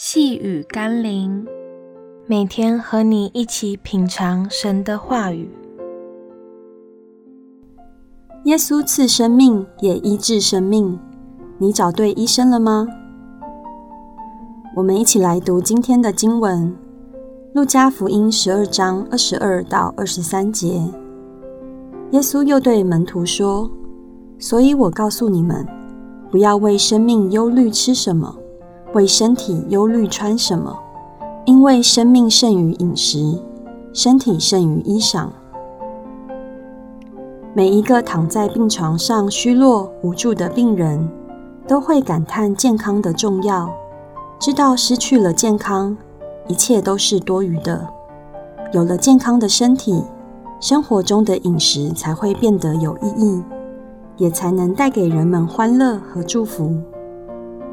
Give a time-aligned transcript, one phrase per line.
[0.00, 1.44] 细雨甘霖，
[2.28, 5.50] 每天和你一起品尝神的话语。
[8.44, 10.96] 耶稣赐生命，也医治生命。
[11.58, 12.86] 你找对医生了吗？
[14.76, 16.72] 我们一起来读今天的经文：
[17.52, 20.80] 路加福音十二章二十二到二十三节。
[22.12, 23.68] 耶稣又对门徒说
[24.38, 25.66] ：“所以我告诉你们，
[26.30, 28.36] 不要为生命忧虑吃什么。”
[28.98, 30.76] 为身体忧虑穿什么？
[31.44, 33.38] 因为生命胜于饮食，
[33.92, 35.28] 身体胜于衣裳。
[37.54, 41.08] 每一个躺在病床上虚弱无助的病人，
[41.68, 43.70] 都会感叹健康的重要，
[44.40, 45.96] 知道失去了健康，
[46.48, 47.88] 一切都是多余的。
[48.72, 50.02] 有了健康的身体，
[50.58, 53.44] 生活中的饮食才会变得有意义，
[54.16, 56.74] 也才能带给人们欢乐和祝福。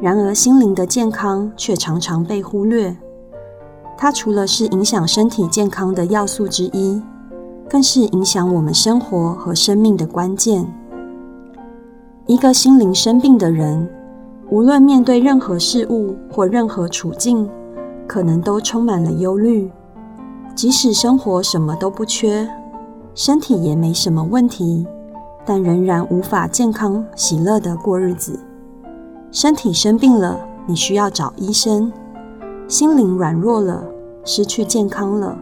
[0.00, 2.94] 然而，心灵的健康却常常被忽略。
[3.96, 7.00] 它除了是影响身体健康的要素之一，
[7.70, 10.66] 更是影响我们生活和生命的关键。
[12.26, 13.88] 一个心灵生病的人，
[14.50, 17.48] 无论面对任何事物或任何处境，
[18.06, 19.70] 可能都充满了忧虑。
[20.54, 22.48] 即使生活什么都不缺，
[23.14, 24.86] 身体也没什么问题，
[25.46, 28.38] 但仍然无法健康喜乐地过日子。
[29.34, 31.90] 身体生病了，你需要找医生；
[32.68, 33.84] 心灵软弱了，
[34.24, 35.36] 失去健康了，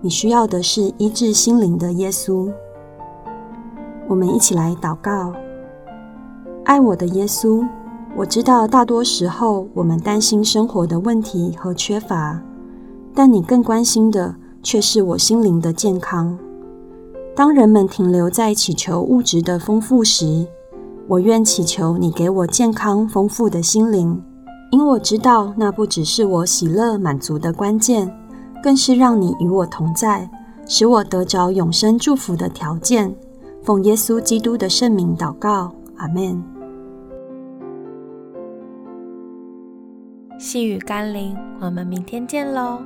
[0.00, 2.50] 你需要的是医治心灵的耶稣。
[4.08, 5.34] 我们一起来祷告：
[6.64, 7.62] 爱我的耶稣，
[8.16, 12.40] 我知道大多时候我们担心生活的问题和缺乏，
[13.14, 16.38] 但你更关心的却是我心灵的健康。
[17.36, 20.46] 当人们停留在祈求物质的丰富时，
[21.06, 24.22] 我愿祈求你给我健康丰富的心灵，
[24.70, 28.10] 因我知道那不只是我喜乐满足的关键，
[28.62, 30.28] 更是让你与我同在，
[30.66, 33.14] 使我得着永生祝福的条件。
[33.62, 36.42] 奉耶稣基督的圣名祷告，阿们。
[40.38, 42.78] 细雨甘霖，我们明天见喽。